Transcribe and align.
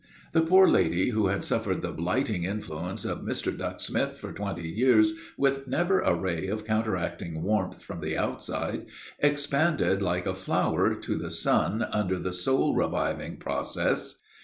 The 0.31 0.41
poor 0.41 0.67
lady, 0.67 1.11
who 1.11 1.27
had 1.27 1.43
suffered 1.43 1.83
the 1.83 1.91
blighting 1.91 2.43
influence 2.43 3.05
of 3.05 3.19
Mr. 3.21 3.55
Ducksmith 3.55 4.13
for 4.13 4.33
twenty 4.33 4.67
years 4.67 5.13
with 5.37 5.67
never 5.67 5.99
a 6.01 6.15
ray 6.15 6.47
of 6.47 6.65
counteracting 6.65 7.43
warmth 7.43 7.83
from 7.83 7.99
the 7.99 8.17
outside, 8.17 8.87
expanded 9.19 10.01
like 10.01 10.25
a 10.25 10.33
flower 10.33 10.95
to 10.95 11.15
the 11.19 11.29
sun 11.29 11.83
under 11.91 12.17
the 12.17 12.33
soul 12.33 12.73
reviving 12.75 13.37
process. 13.37 14.15